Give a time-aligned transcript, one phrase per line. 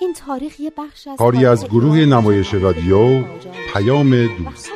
[0.00, 3.24] این تاریخ یه بخش از کاری از گروه نمایش رادیو
[3.72, 4.70] پیام دوست.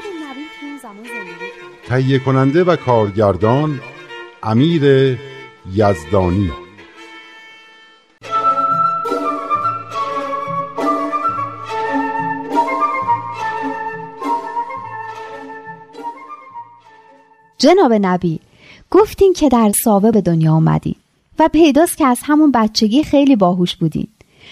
[1.89, 3.81] تهیه کننده و کارگردان
[4.43, 5.19] امیر
[5.75, 6.51] یزدانی.
[17.59, 18.41] جناب نبی
[18.91, 20.95] گفتین که در ساوه به دنیا آمدین
[21.39, 24.09] و پیداست که از همون بچگی خیلی باهوش بودین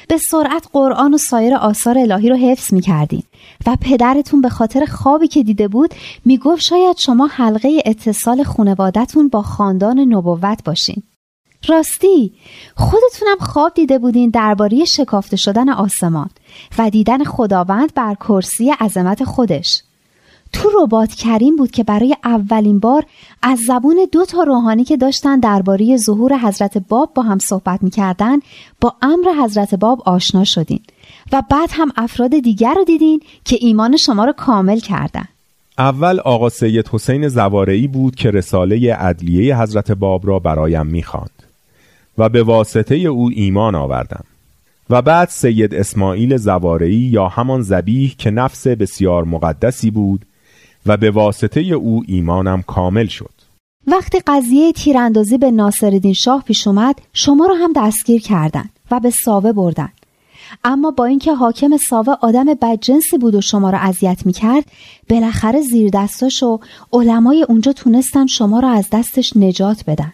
[0.08, 3.22] به سرعت قرآن و سایر آثار الهی رو حفظ می کردین
[3.66, 9.28] و پدرتون به خاطر خوابی که دیده بود می گفت شاید شما حلقه اتصال خونوادتون
[9.28, 11.02] با خاندان نبوت باشین.
[11.68, 12.32] راستی
[12.76, 16.30] خودتونم خواب دیده بودین درباره شکافته شدن آسمان
[16.78, 19.82] و دیدن خداوند بر کرسی عظمت خودش.
[20.52, 23.04] تو ربات کریم بود که برای اولین بار
[23.42, 28.38] از زبون دو تا روحانی که داشتن درباره ظهور حضرت باب با هم صحبت می‌کردن
[28.80, 30.80] با امر حضرت باب آشنا شدین
[31.32, 35.28] و بعد هم افراد دیگر رو دیدین که ایمان شما رو کامل کردن.
[35.78, 41.42] اول آقا سید حسین زوارعی بود که رساله عدلیه حضرت باب را برایم می‌خواند
[42.18, 44.24] و به واسطه او ایمان آوردم
[44.90, 50.24] و بعد سید اسماعیل زوارعی یا همان زبیح که نفس بسیار مقدسی بود
[50.88, 53.30] و به واسطه او ایمانم کامل شد.
[53.86, 59.10] وقتی قضیه تیراندازی به ناصرالدین شاه پیش اومد شما رو هم دستگیر کردند و به
[59.10, 59.88] ساوه بردن.
[60.64, 64.64] اما با اینکه حاکم ساوه آدم بدجنسی بود و شما رو اذیت می‌کرد
[65.10, 66.60] بالاخره زیر دستاش و
[66.92, 70.12] علمای اونجا تونستن شما رو از دستش نجات بدن.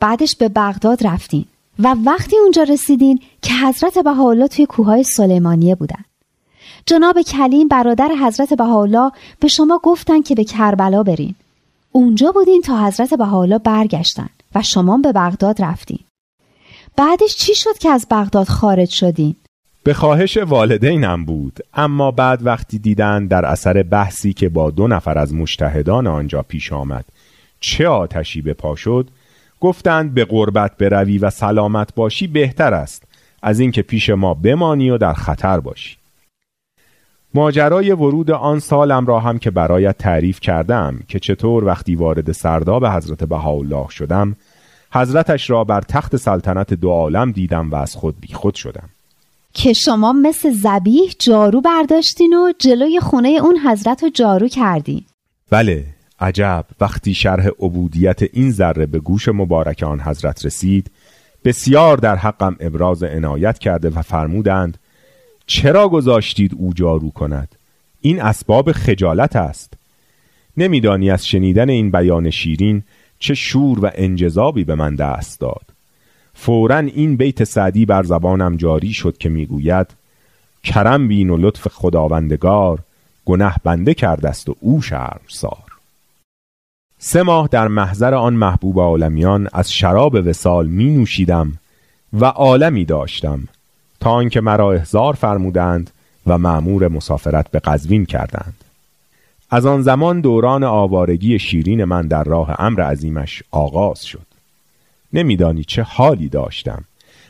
[0.00, 1.44] بعدش به بغداد رفتین
[1.78, 6.04] و وقتی اونجا رسیدین که حضرت بهاءالله توی کوههای سلیمانیه بودن.
[6.88, 11.34] جناب کلیم برادر حضرت بهاءالله به شما گفتن که به کربلا برین.
[11.92, 15.98] اونجا بودین تا حضرت بهاءالله برگشتن و شما به بغداد رفتین.
[16.96, 19.36] بعدش چی شد که از بغداد خارج شدین؟
[19.82, 25.18] به خواهش والدینم بود اما بعد وقتی دیدن در اثر بحثی که با دو نفر
[25.18, 27.04] از مشتهدان آنجا پیش آمد
[27.60, 29.08] چه آتشی به پا شد
[29.60, 33.02] گفتند به قربت بروی و سلامت باشی بهتر است
[33.42, 35.96] از اینکه پیش ما بمانی و در خطر باشی.
[37.36, 42.86] ماجرای ورود آن سالم را هم که برایت تعریف کردم که چطور وقتی وارد سرداب
[42.86, 44.36] حضرت بهاءالله شدم
[44.92, 48.88] حضرتش را بر تخت سلطنت دو عالم دیدم و از خود بیخود شدم.
[49.52, 55.04] که شما مثل زبیح جارو برداشتین و جلوی خونه اون حضرت رو جارو کردین.
[55.50, 55.84] بله
[56.20, 56.64] عجب.
[56.80, 60.90] وقتی شرح عبودیت این ذره به گوش مبارک آن حضرت رسید
[61.44, 64.78] بسیار در حقم ابراز عنایت کرده و فرمودند
[65.46, 67.54] چرا گذاشتید او جارو کند؟
[68.00, 69.72] این اسباب خجالت است.
[70.56, 72.82] نمیدانی از شنیدن این بیان شیرین
[73.18, 75.62] چه شور و انجذابی به من دست داد.
[76.34, 79.86] فورا این بیت سعدی بر زبانم جاری شد که می‌گوید
[80.64, 82.78] کرم بین و لطف خداوندگار
[83.24, 84.82] گنه بنده کردست و او
[85.28, 85.60] سار
[86.98, 91.52] سه ماه در محضر آن محبوب عالمیان از شراب وسال می نوشیدم
[92.12, 93.48] و عالمی داشتم.
[94.06, 95.90] تا آنکه مرا احضار فرمودند
[96.26, 98.64] و معمور مسافرت به قزوین کردند.
[99.50, 104.26] از آن زمان دوران آوارگی شیرین من در راه امر عظیمش آغاز شد.
[105.12, 106.84] نمیدانی چه حالی داشتم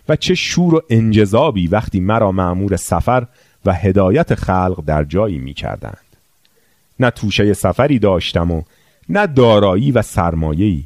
[0.08, 3.26] و چه شور و انجذابی وقتی مرا معمور سفر
[3.64, 6.06] و هدایت خلق در جایی می کردند.
[7.00, 8.62] نه توشه سفری داشتم و
[9.08, 10.84] نه دارایی و سرمایه‌ای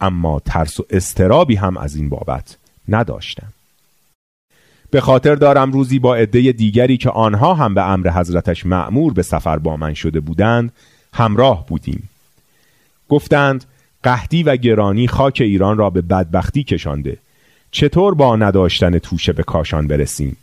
[0.00, 2.56] اما ترس و استرابی هم از این بابت
[2.88, 3.52] نداشتم.
[4.92, 9.22] به خاطر دارم روزی با عده دیگری که آنها هم به امر حضرتش معمور به
[9.22, 10.72] سفر با من شده بودند
[11.14, 12.08] همراه بودیم.
[13.08, 13.64] گفتند
[14.02, 17.16] قحطی و گرانی خاک ایران را به بدبختی کشانده.
[17.70, 20.36] چطور با نداشتن توشه به کاشان برسیم؟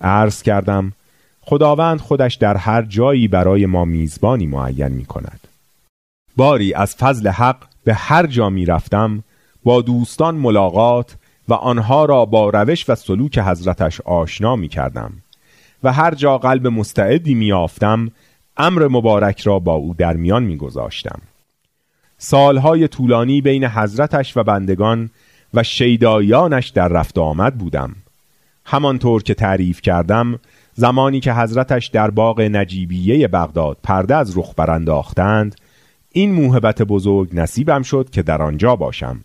[0.00, 0.92] عرض کردم
[1.40, 5.40] خداوند خودش در هر جایی برای ما میزبانی معین می کند
[6.36, 9.22] باری از فضل حق به هر جا می رفتم
[9.64, 11.16] با دوستان ملاقات
[11.48, 15.12] و آنها را با روش و سلوک حضرتش آشنا می کردم
[15.82, 18.10] و هر جا قلب مستعدی می آفتم
[18.56, 21.20] امر مبارک را با او در میان می گذاشتم.
[22.18, 25.10] سالهای طولانی بین حضرتش و بندگان
[25.54, 27.96] و شیدایانش در رفت آمد بودم
[28.64, 30.38] همانطور که تعریف کردم
[30.74, 35.54] زمانی که حضرتش در باغ نجیبیه بغداد پرده از رخ برانداختند
[36.12, 39.24] این موهبت بزرگ نصیبم شد که در آنجا باشم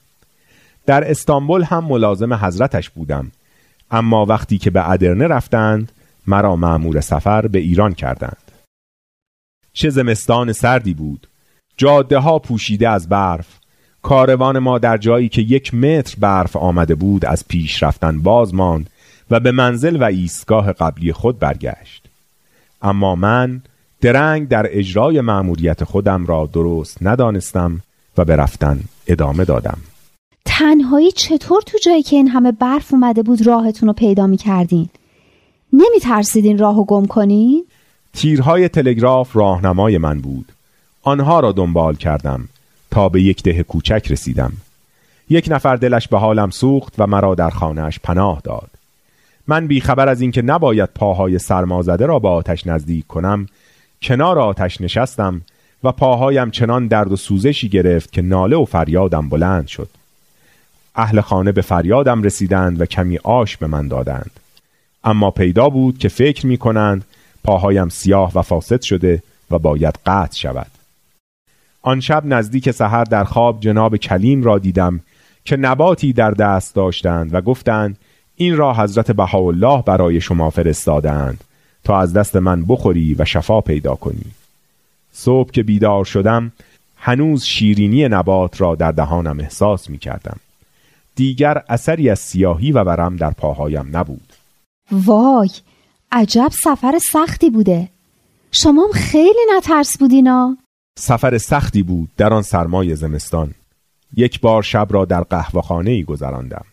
[0.86, 3.32] در استانبول هم ملازم حضرتش بودم.
[3.92, 5.92] اما وقتی که به ادرنه رفتند
[6.28, 8.52] مرا معمور سفر به ایران کردند.
[9.74, 11.28] چه زمستان سردی بود.
[11.78, 13.48] جاده ها پوشیده از برف.
[14.02, 18.90] کاروان ما در جایی که یک متر برف آمده بود از پیش رفتن باز ماند
[19.32, 22.06] و به منزل و ایستگاه قبلی خود برگشت.
[22.82, 23.62] اما من
[24.02, 27.82] درنگ در اجرای مأموریت خودم را درست ندانستم
[28.18, 29.78] و به رفتن ادامه دادم.
[30.46, 34.90] تنهایی چطور تو جایی که این همه برف اومده بود راهتون رو پیدا می کردین؟
[35.74, 37.66] نمی ترسیدین راه و گم کنین؟
[38.14, 40.52] تیرهای تلگراف راهنمای من بود.
[41.04, 42.48] آنها را دنبال کردم.
[42.92, 44.54] تا به یک ده کوچک رسیدم.
[45.30, 48.70] یک نفر دلش به حالم سوخت و مرا در خانهش پناه داد.
[49.48, 53.48] من بیخبر از اینکه نباید پاهای سرمازده را به آتش نزدیک کنم
[54.02, 55.42] کنار آتش نشستم
[55.84, 59.90] و پاهایم چنان درد و سوزشی گرفت که ناله و فریادم بلند شد.
[60.96, 64.32] اهل خانه به فریادم رسیدند و کمی آش به من دادند.
[65.04, 67.06] اما پیدا بود که فکر می کنند
[67.44, 70.72] پاهایم سیاه و فاسد شده و باید قطع شود.
[71.82, 75.00] آن شب نزدیک سحر در خواب جناب کلیم را دیدم
[75.46, 77.98] که نباتی در دست داشتند و گفتند
[78.36, 81.44] این را حضرت بهاءالله برای شما فرستادند
[81.84, 84.26] تا از دست من بخوری و شفا پیدا کنی.
[85.14, 86.52] صبح که بیدار شدم
[86.98, 90.38] هنوز شیرینی نبات را در دهانم احساس می کردم
[91.16, 94.34] دیگر اثری از سیاهی و ورم در پاهایم نبود.
[94.92, 95.50] وای
[96.12, 97.90] عجب سفر سختی بوده.
[98.52, 100.58] شما خیلی نترس بودینا
[101.00, 103.54] سفر سختی بود در آن سرمای زمستان.
[104.16, 106.66] یک بار شب را در قهوهخانه ای گذراندم.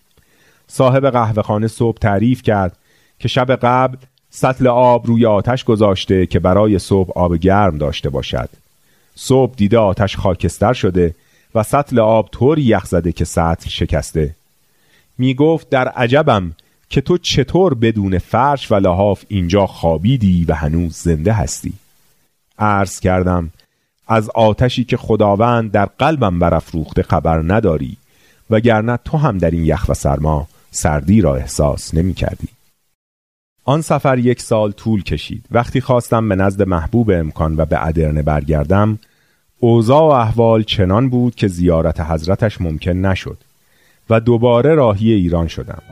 [0.67, 2.76] صاحب قهوهخانه صبح تعریف کرد
[3.19, 3.96] که شب قبل
[4.31, 8.49] سطل آب روی آتش گذاشته که برای صبح آب گرم داشته باشد.
[9.14, 11.14] صبح دیده آتش خاکستر شده
[11.54, 14.34] و سطل آب طوری یخ زده که سطل شکسته.
[15.18, 16.52] می گفت در عجبم
[16.88, 21.72] که تو چطور بدون فرش و لحاف اینجا خوابیدی و هنوز زنده هستی.
[22.58, 23.50] عرض کردم
[24.08, 27.96] از آتشی که خداوند در قلبم برافروخته خبر نداری
[28.50, 32.48] وگرنه تو هم در این یخ و سرما سردی را احساس نمی کردی.
[33.64, 35.44] آن سفر یک سال طول کشید.
[35.50, 38.98] وقتی خواستم به نزد محبوب امکان و به ادرنه برگردم
[39.60, 43.38] اوضاع و احوال چنان بود که زیارت حضرتش ممکن نشد
[44.10, 45.82] و دوباره راهی ایران شدم.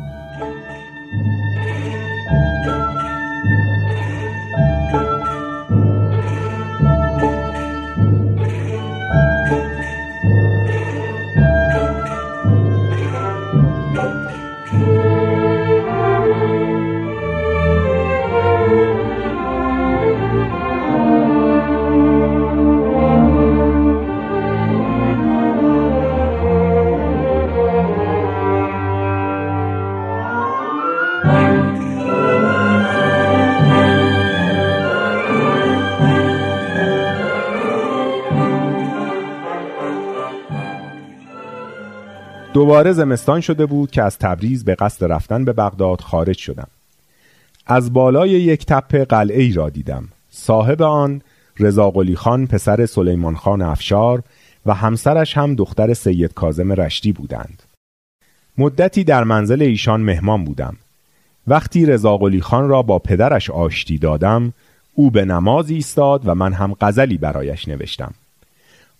[42.56, 46.66] دوباره زمستان شده بود که از تبریز به قصد رفتن به بغداد خارج شدم.
[47.66, 50.08] از بالای یک تپه قلعه ای را دیدم.
[50.30, 51.22] صاحب آن
[51.58, 54.22] رضا خان پسر سلیمان خان افشار
[54.66, 57.62] و همسرش هم دختر سید کازم رشتی بودند.
[58.58, 60.76] مدتی در منزل ایشان مهمان بودم.
[61.46, 64.52] وقتی رضا خان را با پدرش آشتی دادم
[64.94, 68.14] او به نماز ایستاد و من هم غزلی برایش نوشتم.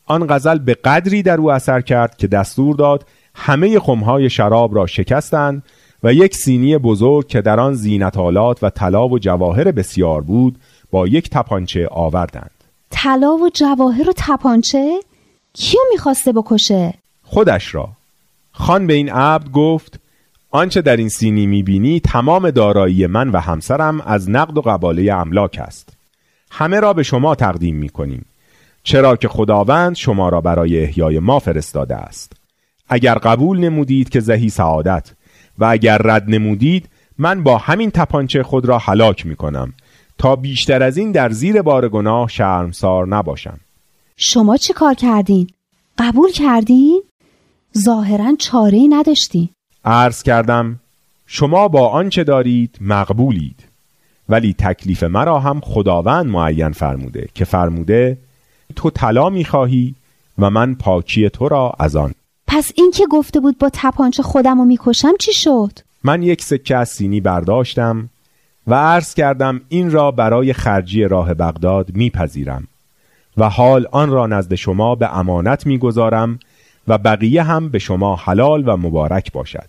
[0.07, 3.07] آن غزل به قدری در او اثر کرد که دستور داد
[3.37, 5.63] همه خمهای شراب را شکستند
[6.03, 10.57] و یک سینی بزرگ که در آن زینتالات و طلا و جواهر بسیار بود
[10.91, 12.51] با یک تپانچه آوردند.
[12.91, 15.01] طلا و جواهر و تپانچه؟
[15.53, 17.89] کیو می‌خواسته بکشه؟ خودش را.
[18.53, 20.01] خان به این عبد گفت
[20.51, 25.59] آنچه در این سینی می‌بینی تمام دارایی من و همسرم از نقد و قباله املاک
[25.63, 25.89] است.
[26.51, 28.27] همه را به شما تقدیم می‌کنیم
[28.83, 32.33] چرا که خداوند شما را برای احیای ما فرستاده است.
[32.89, 35.13] اگر قبول نمودید که زهی سعادت
[35.59, 36.89] و اگر رد نمودید
[37.19, 39.73] من با همین تپانچه خود را هلاک می کنم
[40.19, 43.61] تا بیشتر از این در زیر بار گناه شرمسار نباشم
[44.17, 45.47] شما چه کار کردین؟
[45.99, 47.03] قبول کردین؟
[47.79, 49.51] ظاهرا چاره ای نداشتی
[49.85, 50.81] عرض کردم
[51.27, 53.65] شما با آنچه دارید مقبولید
[54.29, 58.19] ولی تکلیف مرا هم خداوند معین فرموده که فرموده
[58.77, 59.95] تو طلا می‌خواهی
[60.39, 62.15] و من پاکی تو را از آن
[62.57, 65.73] پس این که گفته بود با تپانچه خودم رو می‌کشم چی شد؟
[66.05, 68.09] من یک سکه از سینی برداشتم
[68.67, 72.69] و عرض کردم این را برای خرجی راه بغداد میپذیرم
[73.37, 76.39] و حال آن را نزد شما به امانت می‌گذارم
[76.89, 79.69] و بقیه هم به شما حلال و مبارک باشد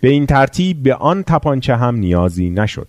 [0.00, 2.88] به این ترتیب به آن تپانچه هم نیازی نشد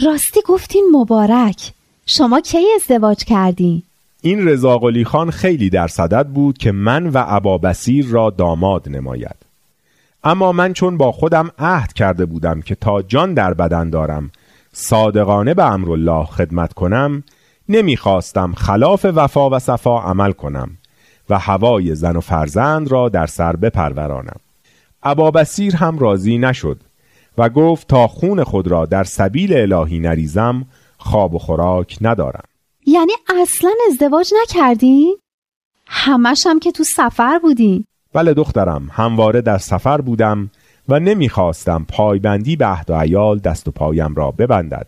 [0.00, 1.72] راستی گفتین مبارک
[2.06, 3.82] شما کی ازدواج کردی؟
[4.26, 9.36] این رضا خان خیلی در صدد بود که من و عبا بسیر را داماد نماید.
[10.24, 14.30] اما من چون با خودم عهد کرده بودم که تا جان در بدن دارم
[14.72, 17.22] صادقانه به امرالله خدمت کنم
[17.68, 20.70] نمی‌خواستم خلاف وفا و صفا عمل کنم
[21.30, 24.36] و هوای زن و فرزند را در سر بپرورانم.
[25.02, 26.80] عبا بسیر هم راضی نشد
[27.38, 30.64] و گفت تا خون خود را در سبیل الهی نریزم
[30.98, 32.44] خواب و خوراک ندارم.
[32.86, 33.12] یعنی
[33.42, 35.16] اصلا ازدواج نکردی؟
[35.86, 40.50] همش هم که تو سفر بودی بله دخترم همواره در سفر بودم
[40.88, 44.86] و نمی‌خواستم پایبندی به عهد و عیال دست و پایم را ببندد.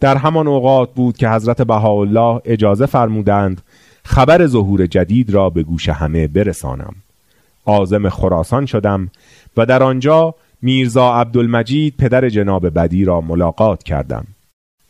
[0.00, 3.62] در همان اوقات بود که حضرت بهاءالله اجازه فرمودند
[4.04, 6.94] خبر ظهور جدید را به گوش همه برسانم.
[7.66, 9.10] عازم خراسان شدم
[9.56, 14.26] و در آنجا میرزا عبدالمجید پدر جناب بدی را ملاقات کردم.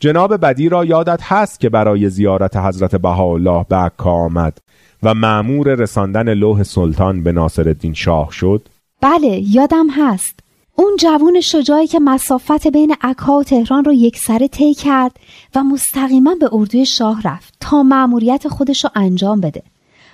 [0.03, 4.59] جناب بدی را یادت هست که برای زیارت حضرت بهاءالله به عکا آمد
[5.03, 8.69] و معمور رساندن لوح سلطان به ناصرالدین شاه شد؟
[9.01, 10.41] بله یادم هست.
[10.77, 15.13] اون جوون شجاعی که مسافت بین عکا و تهران رو یک سره طی کرد
[15.55, 19.63] و مستقیما به اردوی شاه رفت تا مأموریت خودش رو انجام بده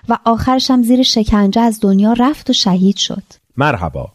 [0.08, 3.22] و آخرش هم زیر شکنجه از دنیا رفت و شهید شد.
[3.56, 4.08] مرحبا.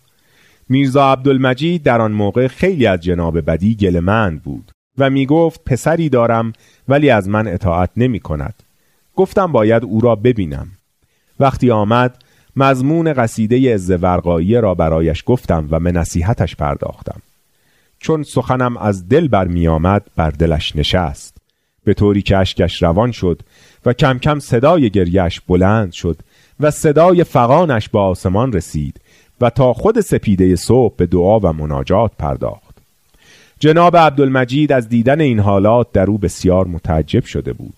[0.69, 4.71] میرزا عبدالمجید در آن موقع خیلی از جناب بدی گلمند بود.
[4.97, 6.53] و می گفت پسری دارم
[6.87, 8.53] ولی از من اطاعت نمی کند
[9.15, 10.67] گفتم باید او را ببینم.
[11.39, 12.23] وقتی آمد
[12.55, 17.21] مضمون قصیده ورقایی را برایش گفتم و به نصیحتش پرداختم.
[17.99, 21.37] چون سخنم از دل برمی آمد بر دلش نشست.
[21.83, 23.41] به طوری که اشکش روان شد
[23.85, 26.17] و کم کم صدای گریش بلند شد
[26.59, 29.01] و صدای فقانش به آسمان رسید
[29.41, 32.70] و تا خود سپیده صبح به دعا و مناجات پرداخت.
[33.61, 37.73] جناب عبدالمجید از دیدن این حالات در او بسیار متعجب شده بود.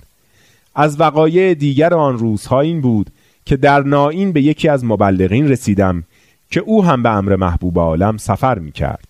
[0.76, 3.10] از وقایع دیگر آن روزها این بود
[3.46, 6.04] که در نائین به یکی از مبلغین رسیدم
[6.52, 9.08] که او هم به امر محبوب عالم سفر می کرد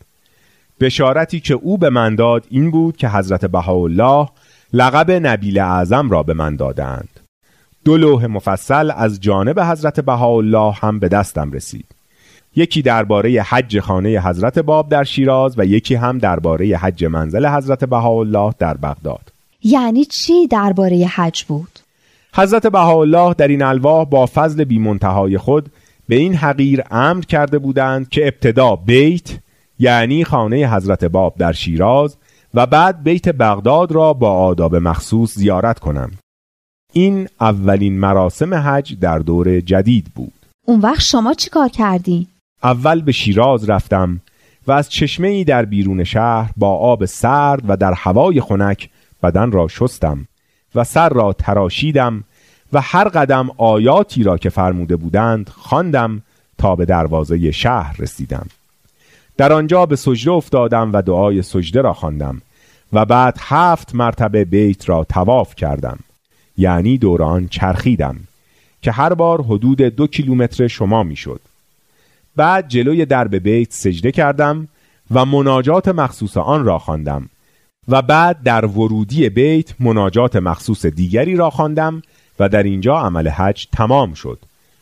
[0.79, 4.29] بشارتی که او به من داد این بود که حضرت بهاءالله
[4.73, 7.19] لقب نبیل اعظم را به من دادند
[7.85, 11.85] دو لوح مفصل از جانب حضرت بهاءالله هم به دستم رسید.
[12.55, 17.83] یکی درباره حج خانه حضرت باب در شیراز و یکی هم درباره حج منزل حضرت
[17.83, 19.31] بهاءالله در بغداد.
[19.63, 21.79] یعنی چی درباره حج بود؟
[22.35, 25.69] حضرت بهاءالله در این الواح با فضل بیمنتهای خود
[26.09, 29.29] به این حقیر امر کرده بودند که ابتدا بیت
[29.79, 32.17] یعنی خانه حضرت باب در شیراز
[32.53, 36.11] و بعد بیت بغداد را با آداب مخصوص زیارت کنم
[36.93, 40.33] این اولین مراسم حج در دور جدید بود.
[40.67, 42.27] اون وقت شما چی کار کردی؟
[42.63, 44.21] اول به شیراز رفتم
[44.67, 48.89] و از چشمه ای در بیرون شهر با آب سرد و در هوای خنک
[49.23, 50.27] بدن را شستم
[50.75, 52.23] و سر را تراشیدم
[52.73, 56.21] و هر قدم آیاتی را که فرموده بودند خواندم
[56.57, 58.47] تا به دروازه شهر رسیدم
[59.37, 62.41] در آنجا به سجده افتادم و دعای سجده را خواندم
[62.93, 65.99] و بعد هفت مرتبه بیت را تواف کردم
[66.57, 68.15] یعنی دوران چرخیدم
[68.81, 71.39] که هر بار حدود دو کیلومتر شما می‌شد.
[72.35, 74.67] بعد جلوی درب بیت سجده کردم
[75.11, 77.29] و مناجات مخصوص آن را خواندم
[77.87, 82.01] و بعد در ورودی بیت مناجات مخصوص دیگری را خواندم
[82.39, 84.39] و در اینجا عمل حج تمام شد.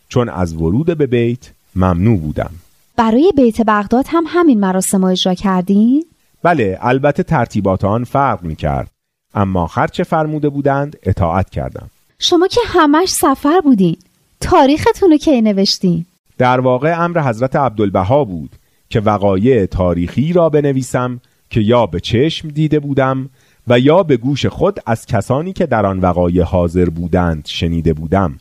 [0.09, 2.51] چون از ورود به بیت ممنوع بودم.
[2.97, 6.05] برای بیت بغداد هم همین مراسم اجرا کردین؟
[6.43, 8.91] بله البته ترتیبات آن فرق می کرد
[9.33, 11.89] اما هرچه فرموده بودند اطاعت کردم.
[12.19, 13.97] شما که همش سفر بودین.
[14.39, 16.05] تاریختون رو کی نوشتین؟
[16.41, 18.51] در واقع امر حضرت عبدالبها بود
[18.89, 21.19] که وقایع تاریخی را بنویسم
[21.49, 23.29] که یا به چشم دیده بودم
[23.67, 28.37] و یا به گوش خود از کسانی که در آن وقایع حاضر بودند شنیده بودم.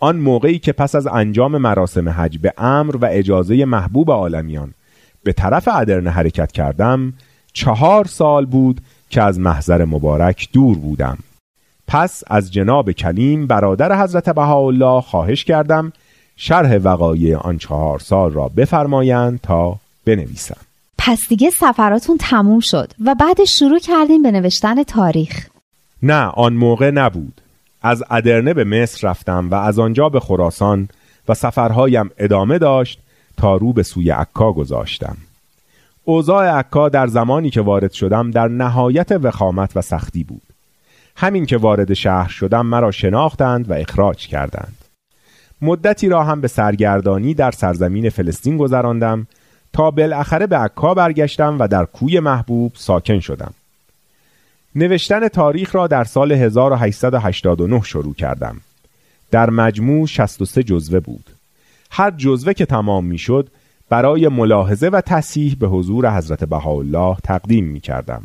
[0.00, 4.74] آن موقعی که پس از انجام مراسم حج به امر و اجازه محبوب عالمیان
[5.24, 7.12] به طرف ادرنه حرکت کردم
[7.52, 8.80] چهار سال بود
[9.10, 11.18] که از محضر مبارک دور بودم.
[11.86, 15.92] پس از جناب کلیم برادر حضرت بهاءالله خواهش کردم
[16.36, 20.56] شرح وقایع آن چهار سال را بفرمایند تا بنویسم
[21.06, 25.46] پس دیگه سفراتون تموم شد و بعد شروع کردیم به نوشتن تاریخ.
[26.02, 27.40] نه آن موقع نبود.
[27.82, 30.88] از ادرنه به مصر رفتم و از آنجا به خراسان
[31.28, 33.00] و سفرهایم ادامه داشت
[33.36, 35.16] تا رو به سوی عکا گذاشتم.
[36.04, 40.42] اوضاع عکا در زمانی که وارد شدم در نهایت وخامت و سختی بود.
[41.16, 44.83] همین که وارد شهر شدم مرا شناختند و اخراج کردند.
[45.62, 49.26] مدتی را هم به سرگردانی در سرزمین فلسطین گذراندم
[49.72, 53.54] تا بالاخره به عکا برگشتم و در کوی محبوب ساکن شدم.
[54.74, 58.60] نوشتن تاریخ را در سال 1889 شروع کردم.
[59.30, 61.30] در مجموع 63 جزوه بود.
[61.90, 63.48] هر جزوه که تمام می شد
[63.88, 68.22] برای ملاحظه و تصحیح به حضور حضرت بهاءالله تقدیم می کردم.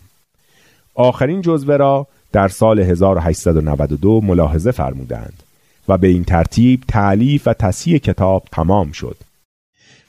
[0.96, 5.44] آخرین جزوه را در سال 1892 ملاحظه فرمودند.
[5.90, 9.18] و به این ترتیب تعلیف و تصحیح کتاب تمام شد.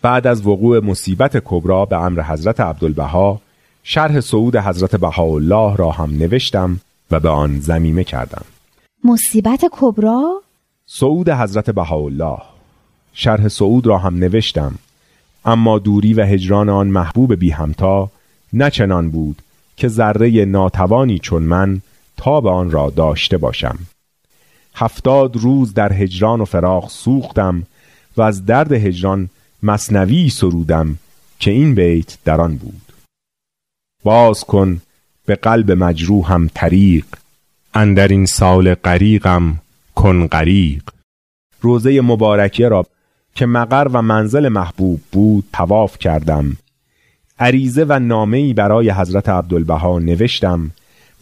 [0.03, 3.41] بعد از وقوع مصیبت کبرا به امر حضرت عبدالبها
[3.83, 8.45] شرح صعود حضرت بهاءالله را هم نوشتم و به آن زمیمه کردم.
[9.05, 10.43] مصیبت کبرا؟
[10.87, 12.39] صعود حضرت بهاءالله
[13.13, 14.75] شرح صعود را هم نوشتم
[15.45, 18.11] اما دوری و هجران آن محبوب بی همتا
[18.53, 19.43] نه چنان بود
[19.77, 21.81] که ذره ناتوانی چون من
[22.17, 23.79] تا به آن را داشته باشم
[24.81, 27.63] هفتاد روز در هجران و فراغ سوختم
[28.17, 29.29] و از درد هجران
[29.63, 30.99] مصنوی سرودم
[31.39, 32.83] که این بیت در آن بود.
[34.05, 34.81] باز کن
[35.27, 37.05] به قلب مجروحم طریق
[37.75, 39.59] اندر این سال غریقم
[39.95, 40.83] کن غریق.
[41.61, 42.87] روزه مبارکه را
[43.35, 46.57] که مقر و منزل محبوب بود تواف کردم.
[47.39, 50.71] عریضه و نامه‌ای برای حضرت عبدالبها نوشتم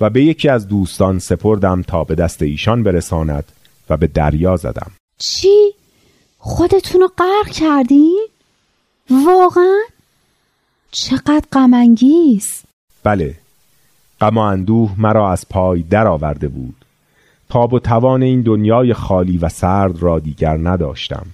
[0.01, 3.45] و به یکی از دوستان سپردم تا به دست ایشان برساند
[3.91, 5.73] و به دریا زدم چی؟
[6.39, 8.13] خودتون رو غرق کردی؟
[9.11, 9.79] واقعا؟
[10.91, 12.63] چقدر غمانگیز
[13.05, 13.35] بله
[14.21, 16.85] غم و اندوه مرا از پای درآورده بود
[17.49, 21.27] تاب و توان این دنیای خالی و سرد را دیگر نداشتم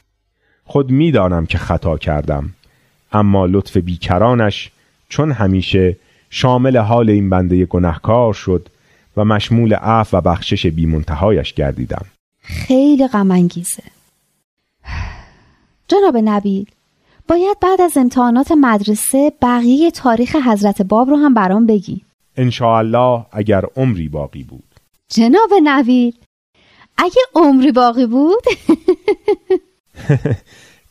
[0.65, 2.51] خود می‌دانم که خطا کردم
[3.13, 4.71] اما لطف بیکرانش
[5.09, 5.97] چون همیشه
[6.37, 8.69] شامل حال این بنده گناهکار شد
[9.17, 12.05] و مشمول عفو و بخشش بیمنتهایش گردیدم.
[12.41, 13.83] خیلی غمانگیزه
[15.89, 16.67] جناب نبیل
[17.29, 22.05] باید بعد از امتحانات مدرسه بقیه تاریخ حضرت باب رو هم برام بگی.
[22.61, 24.65] الله اگر عمری باقی بود.
[25.09, 26.15] جناب نویل
[26.99, 28.45] اگه عمری باقی بود؟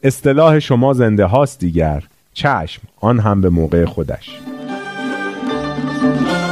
[0.04, 2.04] اصطلاح شما زنده هاست دیگر.
[2.34, 4.40] چشم آن هم به موقع خودش.
[6.04, 6.43] Thank you.